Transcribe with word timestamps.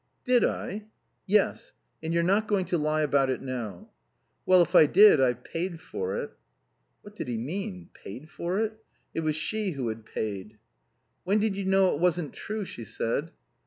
"Did 0.25 0.43
I?" 0.43 0.85
"Yes. 1.27 1.73
And 2.01 2.11
you're 2.11 2.23
not 2.23 2.47
going 2.47 2.65
to 2.65 2.77
lie 2.79 3.01
about 3.03 3.29
it 3.29 3.39
now." 3.39 3.91
"Well, 4.47 4.63
if 4.63 4.73
I 4.73 4.87
did 4.87 5.21
I've 5.21 5.43
paid 5.43 5.79
for 5.79 6.17
it." 6.17 6.31
(What 7.03 7.15
did 7.15 7.27
he 7.27 7.37
mean? 7.37 7.89
Paid 7.93 8.27
for 8.27 8.57
it? 8.57 8.83
It 9.13 9.19
was 9.19 9.35
she 9.35 9.73
who 9.73 9.89
had 9.89 10.07
paid.) 10.07 10.57
"When 11.23 11.37
did 11.37 11.55
you 11.55 11.65
know 11.65 11.93
it 11.93 12.01
wasn't 12.01 12.33
true?" 12.33 12.65
she 12.65 12.83
said. 12.83 13.29